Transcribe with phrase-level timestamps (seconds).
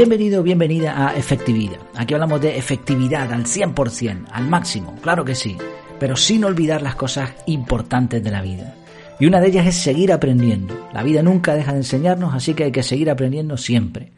[0.00, 1.76] Bienvenido, bienvenida a Efectividad.
[1.94, 5.58] Aquí hablamos de efectividad al 100%, al máximo, claro que sí,
[5.98, 8.74] pero sin olvidar las cosas importantes de la vida.
[9.18, 10.88] Y una de ellas es seguir aprendiendo.
[10.94, 14.12] La vida nunca deja de enseñarnos, así que hay que seguir aprendiendo siempre.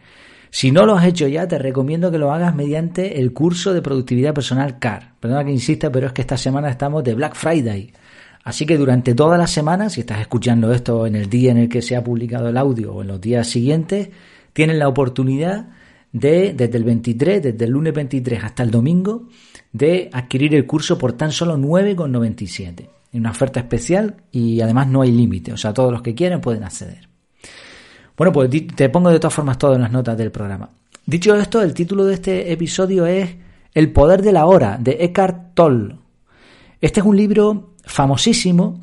[0.50, 3.82] Si no lo has hecho ya, te recomiendo que lo hagas mediante el curso de
[3.82, 5.14] productividad personal CAR.
[5.18, 7.92] Perdona que insista, pero es que esta semana estamos de Black Friday.
[8.44, 11.68] Así que durante toda la semana, si estás escuchando esto en el día en el
[11.68, 14.10] que se ha publicado el audio o en los días siguientes,
[14.52, 15.66] tienes la oportunidad
[16.12, 19.28] de, desde el 23, desde el lunes 23 hasta el domingo,
[19.72, 25.02] de adquirir el curso por tan solo 9,97 en una oferta especial y además no
[25.02, 27.08] hay límite, o sea, todos los que quieran pueden acceder.
[28.16, 30.70] Bueno, pues te pongo de todas formas todo en las notas del programa.
[31.04, 33.34] Dicho esto, el título de este episodio es
[33.74, 35.96] El poder de la hora, de Eckhart Tolle.
[36.80, 38.80] Este es un libro famosísimo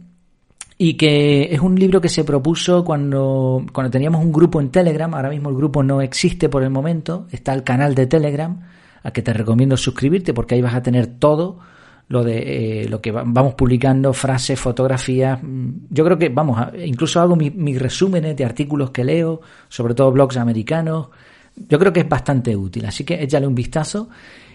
[0.81, 5.13] y que es un libro que se propuso cuando, cuando teníamos un grupo en Telegram,
[5.13, 8.61] ahora mismo el grupo no existe por el momento, está el canal de Telegram,
[9.03, 11.59] al que te recomiendo suscribirte porque ahí vas a tener todo
[12.07, 15.43] lo de eh, lo que vamos publicando, frases, fotografías.
[15.43, 20.13] Mm, yo creo que, vamos, incluso hago mis, resúmenes de artículos que leo, sobre todo
[20.13, 21.09] blogs americanos.
[21.57, 24.07] Yo creo que es bastante útil, así que échale un vistazo.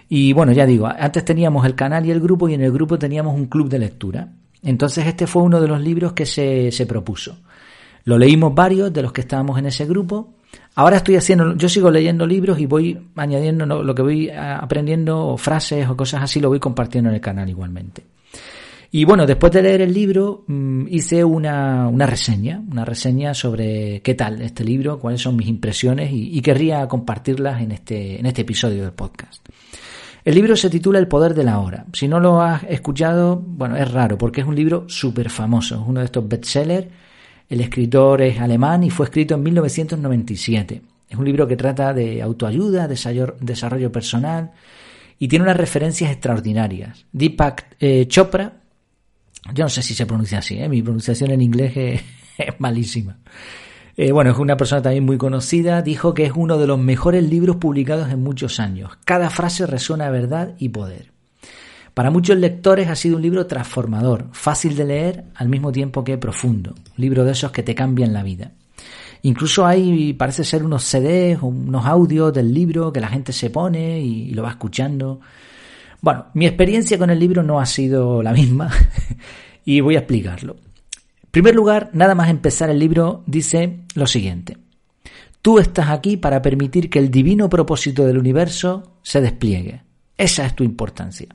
[0.09, 2.99] Y bueno, ya digo, antes teníamos el canal y el grupo y en el grupo
[2.99, 4.29] teníamos un club de lectura.
[4.65, 7.39] Entonces este fue uno de los libros que se, se propuso.
[8.05, 10.35] Lo leímos varios de los que estábamos en ese grupo
[10.77, 15.37] Ahora estoy haciendo, yo sigo leyendo libros y voy añadiendo lo que voy aprendiendo, o
[15.37, 18.03] frases o cosas así, lo voy compartiendo en el canal igualmente.
[18.91, 24.01] Y bueno, después de leer el libro, mm, hice una, una reseña, una reseña sobre
[24.03, 28.43] qué tal este libro, cuáles son mis impresiones y, querría compartirlas en este, en este
[28.43, 29.45] episodio del podcast.
[30.25, 31.85] El libro se titula El poder de la hora.
[31.93, 35.83] Si no lo has escuchado, bueno, es raro porque es un libro súper famoso, es
[35.87, 36.87] uno de estos bestsellers
[37.49, 40.83] el escritor es alemán y fue escrito en 1997.
[41.09, 44.53] Es un libro que trata de autoayuda, desarrollo personal
[45.19, 47.05] y tiene unas referencias extraordinarias.
[47.13, 48.53] Deepak eh, Chopra,
[49.53, 50.69] yo no sé si se pronuncia así, ¿eh?
[50.69, 52.03] mi pronunciación en inglés es,
[52.59, 53.19] malísima.
[53.97, 57.29] Eh, bueno, es una persona también muy conocida, dijo que es uno de los mejores
[57.29, 58.91] libros publicados en muchos años.
[59.05, 61.13] Cada frase resuena verdad y poder.
[61.95, 66.19] Para muchos lectores ha sido un libro transformador, fácil de leer al mismo tiempo que
[66.19, 68.51] profundo, un libro de esos que te cambian la vida.
[69.23, 74.01] Incluso hay, parece ser unos CDs unos audios del libro que la gente se pone
[74.01, 75.21] y, lo va escuchando.
[76.01, 78.71] Bueno, mi experiencia con el libro no ha sido la misma
[79.65, 80.57] y voy a explicarlo.
[81.35, 84.57] Primer lugar, nada más empezar el libro dice lo siguiente.
[85.43, 89.83] Tú estás aquí para permitir que el divino propósito del universo se despliegue.
[90.17, 91.27] Esa es tu importancia.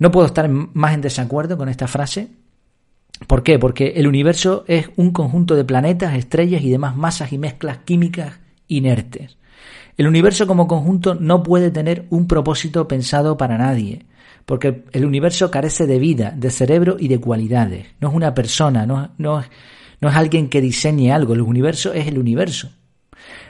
[0.00, 2.30] No puedo estar más en desacuerdo con esta frase.
[3.28, 3.60] ¿Por qué?
[3.60, 8.40] Porque el universo es un conjunto de planetas, estrellas y demás masas y mezclas químicas
[8.66, 9.38] inertes.
[9.96, 14.04] El universo como conjunto no puede tener un propósito pensado para nadie,
[14.48, 17.88] porque el universo carece de vida, de cerebro y de cualidades.
[18.00, 19.46] No es una persona, no, no, es
[20.00, 22.70] alguien que diseñe algo, el universo es el universo.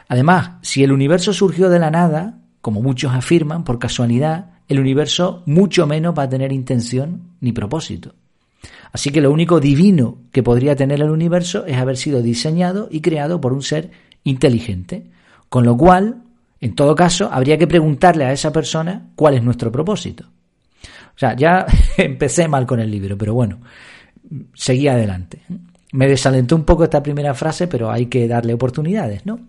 [0.08, 5.44] Además, si el universo surgió de la nada, como muchos afirman, por casualidad, el universo
[5.46, 8.16] mucho menos va a tener intención ni propósito.
[8.90, 13.02] Así que lo único divino que podría tener el universo es haber sido diseñado y
[13.02, 13.92] creado por un ser
[14.24, 15.06] inteligente.
[15.48, 16.24] Con lo cual,
[16.60, 20.24] en todo caso, habría que preguntarle a esa persona cuál es nuestro propósito.
[21.18, 23.58] O sea, ya empecé mal con el libro, pero bueno,
[24.54, 25.42] seguí adelante.
[25.90, 29.40] Me desalentó un poco esta primera frase, pero hay que darle oportunidades, ¿no?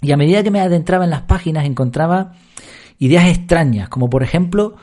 [0.00, 2.32] Y a medida que me adentraba en las páginas encontraba
[2.98, 4.76] ideas extrañas, como por ejemplo,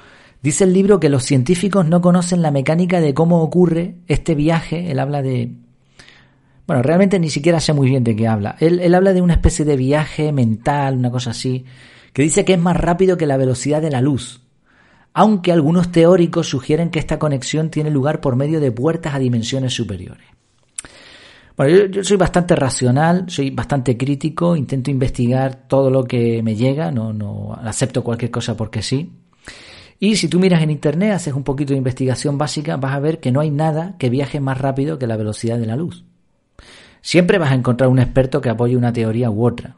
[0.43, 4.91] dice el libro que los científicos no conocen la mecánica de cómo ocurre este viaje,
[4.91, 5.51] él habla de...
[6.67, 8.55] Bueno, realmente ni siquiera sé muy bien de qué habla.
[8.59, 11.65] Él, él habla de una especie de viaje mental, una cosa así,
[12.13, 14.42] que dice que es más rápido que la velocidad de la luz,
[15.13, 19.73] aunque algunos teóricos sugieren que esta conexión tiene lugar por medio de puertas a dimensiones
[19.73, 20.25] superiores.
[21.55, 26.91] Bueno, yo, soy bastante racional, soy bastante crítico, intento investigar todo lo que me llega,
[26.91, 29.11] no, no acepto cualquier cosa porque sí.
[29.99, 33.19] Y si tú miras en internet, haces un poquito de investigación básica, vas a ver
[33.19, 36.03] que no hay nada que viaje más rápido que la velocidad de la luz.
[37.01, 39.77] Siempre vas a encontrar un experto que apoye una teoría u otra.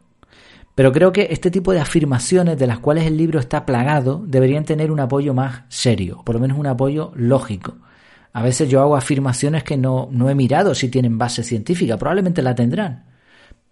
[0.75, 4.65] Pero creo que este tipo de afirmaciones de las cuales el libro está plagado deberían
[4.65, 7.77] tener un apoyo más serio, por lo menos un apoyo lógico.
[8.33, 12.41] A veces yo hago afirmaciones que no, no he mirado si tienen base científica, probablemente
[12.41, 13.05] la tendrán.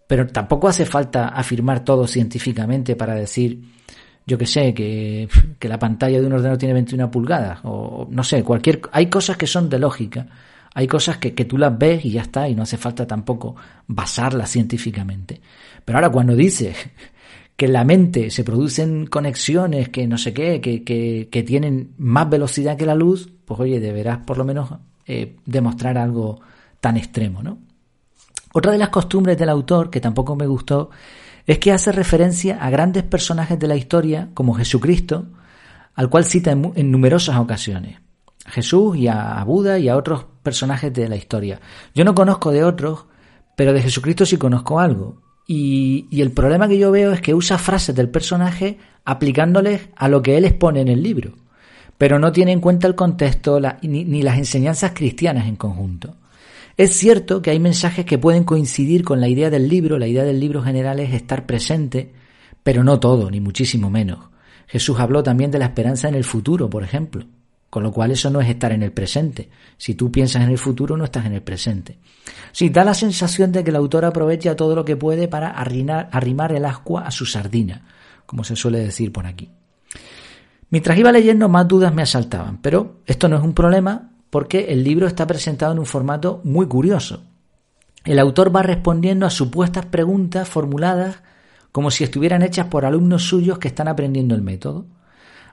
[0.08, 3.62] Pero tampoco hace falta afirmar todo científicamente para decir,
[4.26, 5.28] yo que sé, que,
[5.60, 8.80] que, la pantalla de un ordenador tiene 21 pulgadas, o no sé, cualquier.
[8.94, 10.28] Hay cosas que son de lógica,
[10.74, 13.56] hay cosas que, que tú las ves y ya está, y no hace falta tampoco
[13.88, 15.42] basarlas científicamente.
[15.86, 16.76] Pero ahora cuando dices
[17.56, 22.30] que en la mente se producen conexiones que no sé qué, que, que, tienen más
[22.30, 24.70] velocidad que la luz, pues oye, deberás por lo menos
[25.06, 26.42] eh, demostrar algo
[26.80, 27.60] tan extremo, ¿no?
[28.54, 30.92] Otra de las costumbres del autor, que tampoco me gustó,
[31.48, 35.26] es que hace referencia a grandes personajes de la historia, como Jesucristo,
[35.96, 38.00] al cual cita en, numerosas ocasiones.
[38.46, 41.60] Jesús y a Buda y a otros personajes de la historia.
[41.96, 43.06] Yo no conozco de otros,
[43.56, 45.22] pero de Jesucristo sí conozco algo.
[45.48, 50.22] Y, el problema que yo veo es que usa frases del personaje aplicándoles a lo
[50.22, 51.34] que él expone en el libro,
[51.98, 56.16] pero no tiene en cuenta el contexto ni las enseñanzas cristianas en conjunto.
[56.76, 60.24] Es cierto que hay mensajes que pueden coincidir con la idea del libro, la idea
[60.24, 62.14] del libro general es estar presente,
[62.64, 64.20] pero no todo, ni muchísimo menos.
[64.66, 67.26] Jesús habló también de la esperanza en el futuro, por ejemplo,
[67.74, 69.50] con lo cual eso no es estar en el presente.
[69.78, 71.98] Si tú piensas en el futuro, no estás en el presente.
[72.52, 76.52] Sí, da la sensación de que el autor aprovecha todo lo que puede para arrimar
[76.52, 77.84] el ascua a su sardina,
[78.28, 79.50] como se suele decir por aquí.
[80.70, 84.84] Mientras iba leyendo, más dudas me asaltaban, pero esto no es un problema porque el
[84.84, 87.24] libro está presentado en un formato muy curioso.
[88.06, 91.24] El autor va respondiendo a supuestas preguntas formuladas
[91.72, 94.86] como si estuvieran hechas por alumnos suyos que están aprendiendo el método.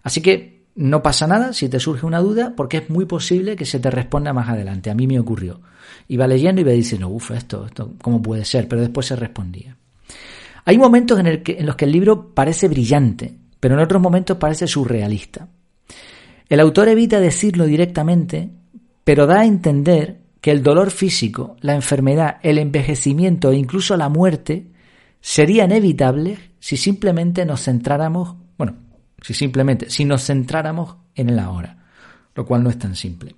[0.02, 3.64] Así que no pasa nada si te surge una duda porque es muy posible que
[3.64, 4.90] se te responda más adelante.
[4.90, 5.60] A mí me ocurrió.
[6.08, 8.68] Iba leyendo y iba diciendo, uff, esto, esto, ¿cómo puede ser?
[8.68, 9.76] Pero después se respondía.
[10.64, 14.66] Hay momentos en, en los que el libro parece brillante, pero en otros momentos parece
[14.66, 15.48] surrealista.
[16.48, 18.50] El autor evita decirlo directamente
[19.10, 24.08] pero da a entender que el dolor físico, la enfermedad, el envejecimiento e incluso la
[24.08, 24.68] muerte
[25.20, 28.36] serían evitables si simplemente nos centráramos,
[29.22, 31.78] si simplemente, si nos centráramos en el ahora,
[32.34, 33.34] lo cual no es tan simple.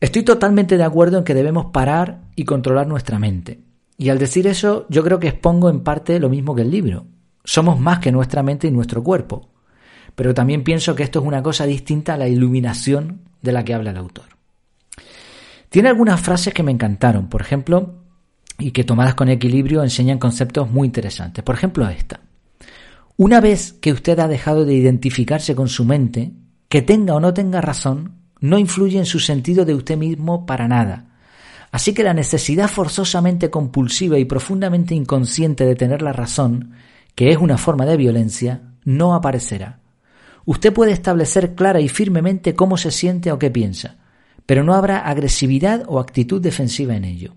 [0.00, 3.60] Estoy totalmente de acuerdo en que debemos parar y controlar nuestra mente.
[3.96, 7.06] Y al decir eso, yo creo que expongo en parte lo mismo que el libro.
[7.42, 9.48] Somos más que nuestra mente y nuestro cuerpo.
[10.14, 13.74] Pero también pienso que esto es una cosa distinta a la iluminación de la que
[13.74, 14.26] habla el autor.
[15.68, 17.94] Tiene algunas frases que me encantaron, por ejemplo,
[18.58, 21.42] y que tomadas con equilibrio enseñan conceptos muy interesantes.
[21.42, 22.20] Por ejemplo, esta.
[23.20, 26.34] Una vez que usted ha dejado de identificarse con su mente,
[26.68, 30.68] que tenga o no tenga razón, no influye en su sentido de usted mismo para
[30.68, 31.06] nada.
[31.72, 36.74] Así que la necesidad forzosamente compulsiva y profundamente inconsciente de tener la razón,
[37.16, 39.80] que es una forma de violencia, no aparecerá.
[40.44, 43.96] Usted puede establecer clara y firmemente cómo se siente o qué piensa,
[44.46, 47.34] pero no habrá agresividad o actitud defensiva en ello.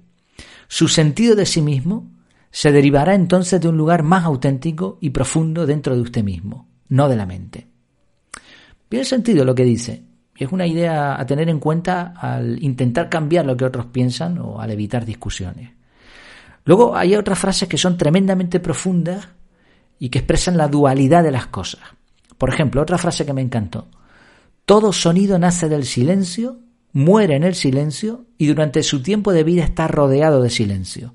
[0.68, 2.12] Su sentido de sí mismo
[2.52, 7.08] se derivará entonces de un lugar más auténtico y profundo dentro de usted mismo, no
[7.08, 7.68] de la mente.
[8.90, 10.04] Bien sentido lo que dice,
[10.36, 14.60] es una idea a tener en cuenta al intentar cambiar lo que otros piensan o
[14.60, 15.72] al evitar discusiones.
[16.66, 19.30] Luego hay otras frases que son tremendamente profundas
[19.98, 21.82] y que expresan la dualidad de las cosas.
[22.38, 23.88] Por ejemplo, otra frase que me encantó.
[24.66, 26.60] Todo sonido nace del silencio,
[26.92, 31.14] muere en el silencio y durante su tiempo de vida está rodeado de silencio.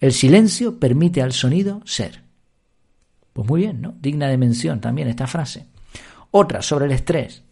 [0.00, 2.22] El silencio permite al sonido ser.
[3.32, 3.94] Pues muy bien, ¿no?
[4.00, 5.66] Digna de mención también esta frase.
[6.30, 7.42] Otra sobre el estrés.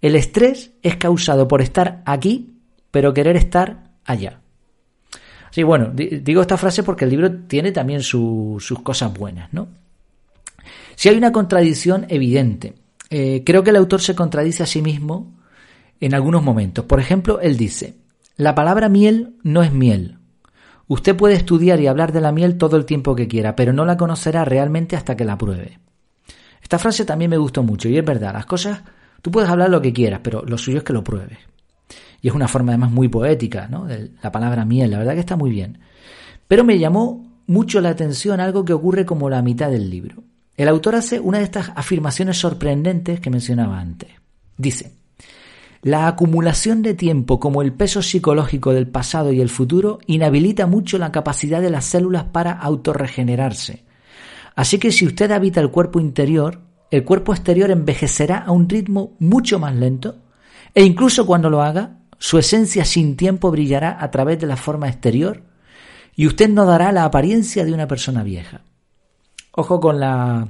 [0.00, 4.40] El estrés es causado por estar aquí, pero querer estar allá.
[5.50, 9.68] Sí, bueno, digo esta frase porque el libro tiene también sus cosas buenas, ¿no?
[10.96, 12.74] Si hay una contradicción evidente.
[13.10, 15.34] Eh, creo que el autor se contradice a sí mismo
[16.00, 16.84] en algunos momentos.
[16.84, 17.94] Por ejemplo, él dice,
[18.36, 20.18] la palabra miel no es miel.
[20.88, 23.84] Usted puede estudiar y hablar de la miel todo el tiempo que quiera, pero no
[23.84, 25.78] la conocerá realmente hasta que la pruebe.
[26.62, 28.82] Esta frase también me gustó mucho y es verdad, las cosas,
[29.22, 31.38] tú puedes hablar lo que quieras, pero lo suyo es que lo pruebes.
[32.20, 33.86] Y es una forma además muy poética, ¿no?
[34.22, 35.78] La palabra miel, la verdad que está muy bien.
[36.48, 40.22] Pero me llamó mucho la atención algo que ocurre como la mitad del libro.
[40.56, 44.10] El autor hace una de estas afirmaciones sorprendentes que mencionaba antes.
[44.56, 44.95] Dice,
[45.82, 50.98] la acumulación de tiempo como el peso psicológico del pasado y el futuro inhabilita mucho
[50.98, 53.84] la capacidad de las células para autorregenerarse.
[54.54, 59.16] Así que si usted habita el cuerpo interior, el cuerpo exterior envejecerá a un ritmo
[59.18, 60.16] mucho más lento
[60.74, 64.88] e incluso cuando lo haga, su esencia sin tiempo brillará a través de la forma
[64.88, 65.42] exterior
[66.14, 68.62] y usted no dará la apariencia de una persona vieja.
[69.52, 70.48] Ojo con la,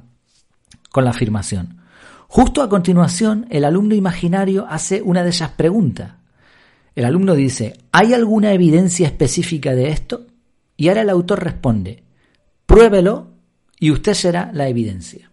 [0.90, 1.80] con la afirmación.
[2.28, 6.14] Justo a continuación, el alumno imaginario hace una de esas preguntas.
[6.94, 10.26] El alumno dice, ¿hay alguna evidencia específica de esto?
[10.76, 12.02] Y ahora el autor responde,
[12.66, 13.32] pruébelo
[13.78, 15.30] y usted será la evidencia.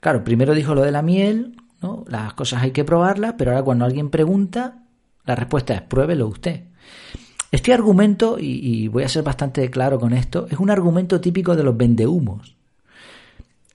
[0.00, 2.04] Claro, primero dijo lo de la miel, ¿no?
[2.08, 4.84] las cosas hay que probarlas, pero ahora cuando alguien pregunta,
[5.24, 6.64] la respuesta es pruébelo usted.
[7.50, 11.64] Este argumento, y, voy a ser bastante claro con esto, es un argumento típico de
[11.64, 12.56] los vendehumos.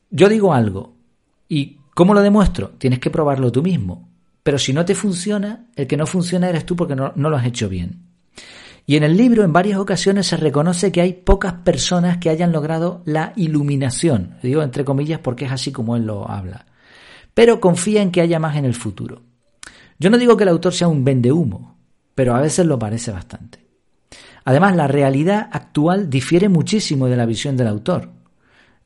[0.09, 0.93] Yo digo algo
[1.49, 2.69] y ¿cómo lo demuestro?
[2.77, 4.07] Tienes que probarlo tú mismo.
[4.43, 7.47] Pero si no te funciona, el que no funciona eres tú porque no, lo has
[7.47, 8.03] hecho bien.
[8.85, 12.51] Y en el libro en varias ocasiones se reconoce que hay pocas personas que hayan
[12.51, 16.67] logrado la iluminación, digo entre comillas porque es así como él lo habla,
[17.33, 19.23] pero confía en que haya más en el futuro.
[19.97, 21.79] Yo no digo que el autor sea un vendehumo,
[22.13, 23.65] pero a veces lo parece bastante.
[24.43, 28.11] Además, la realidad actual difiere muchísimo de la visión del autor.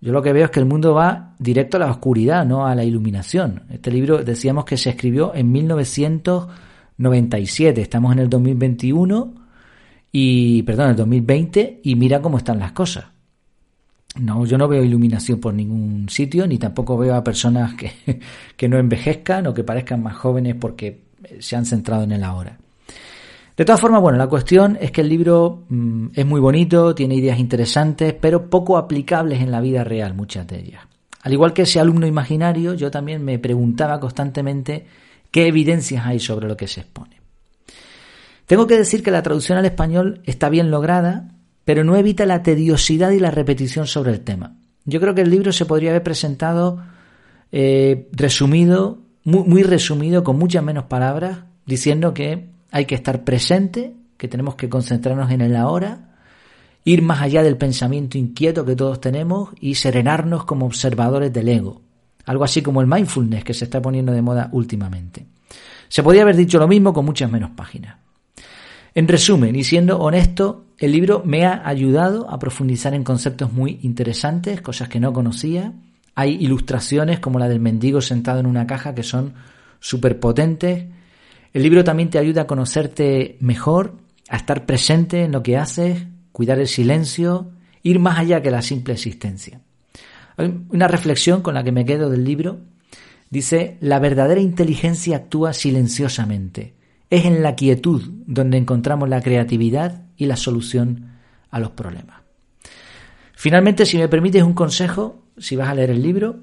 [0.01, 2.73] Yo lo que veo es que el mundo va directo a la oscuridad, no a
[2.73, 3.63] la iluminación.
[3.69, 9.33] Este libro decíamos que se escribió en 1997, estamos en el 2021
[10.11, 13.07] y, perdón, el 2020 y mira cómo están las cosas.
[14.15, 17.91] No, yo no veo iluminación por ningún sitio, ni tampoco veo a personas que,
[18.57, 21.03] que no envejezcan o que parezcan más jóvenes porque
[21.39, 22.57] se han centrado en el ahora.
[23.59, 27.15] De todas formas, bueno, la cuestión es que el libro mm, es muy bonito, tiene
[27.15, 30.83] ideas interesantes, pero poco aplicables en la vida real, muchas de ellas.
[31.23, 34.85] Al igual que ese alumno imaginario, yo también me preguntaba constantemente
[35.29, 37.19] qué evidencias hay sobre lo que se expone.
[38.45, 41.27] Tengo que decir que la traducción al español está bien lograda,
[41.65, 44.55] pero no evita la tediosidad y la repetición sobre el tema.
[44.85, 46.81] Yo creo que el libro se podría haber presentado
[47.51, 53.95] eh, resumido, muy, muy resumido, con muchas menos palabras, diciendo que hay que estar presente,
[54.17, 56.09] que tenemos que concentrarnos en el ahora,
[56.83, 61.81] ir más allá del pensamiento inquieto que todos tenemos y serenarnos como observadores del ego.
[62.25, 65.25] Algo así como el mindfulness que se está poniendo de moda últimamente.
[65.87, 67.97] Se podría haber dicho lo mismo con muchas menos páginas.
[68.93, 73.79] En resumen, y siendo honesto, el libro me ha ayudado a profundizar en conceptos muy
[73.83, 75.73] interesantes, cosas que no conocía.
[76.15, 79.33] Hay ilustraciones como la del mendigo sentado en una caja que son
[79.79, 80.85] súper potentes.
[81.53, 83.95] El libro también te ayuda a conocerte mejor,
[84.29, 87.51] a estar presente en lo que haces, cuidar el silencio,
[87.83, 89.61] ir más allá que la simple existencia.
[90.37, 92.59] Hay una reflexión con la que me quedo del libro.
[93.29, 96.79] Dice, la verdadera inteligencia actúa silenciosamente
[97.09, 101.17] es en la quietud donde encontramos la creatividad y la solución
[101.49, 102.21] a los problemas.
[103.33, 106.41] Finalmente, si me permites un consejo, si vas a leer el libro,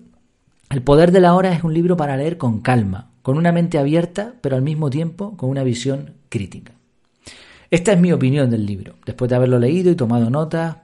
[0.68, 3.76] El poder de la hora es un libro para leer con calma, con una mente
[3.76, 6.74] abierta, pero al mismo tiempo con una visión crítica.
[7.68, 10.76] Esta es mi opinión del libro, después de haberlo leído y tomado notas,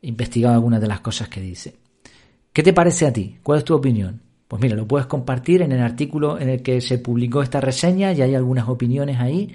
[0.00, 1.76] investigado algunas de las cosas que dice.
[2.50, 3.36] ¿Qué te parece a ti?
[3.42, 4.22] ¿Cuál es tu opinión?
[4.48, 8.14] Pues mira, lo puedes compartir en el artículo en el que se publicó esta reseña
[8.14, 9.54] y hay algunas opiniones ahí.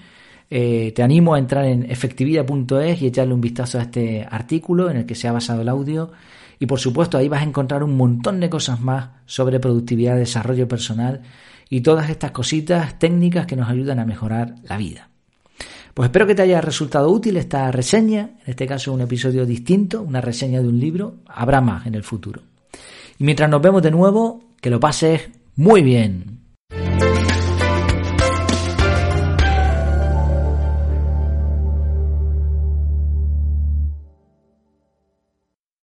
[0.52, 4.98] Eh, te animo a entrar en efectividad.es y echarle un vistazo a este artículo en
[4.98, 6.12] el que se ha basado el audio.
[6.60, 10.68] Y por supuesto ahí vas a encontrar un montón de cosas más sobre productividad, desarrollo
[10.68, 11.24] personal
[11.70, 15.10] y todas estas cositas técnicas que nos ayudan a mejorar la vida.
[15.94, 20.02] Pues espero que te haya resultado útil esta reseña, en este caso un episodio distinto,
[20.02, 22.42] una reseña de un libro, habrá más en el futuro.
[23.18, 26.42] Y mientras nos vemos de nuevo, que lo pases muy bien.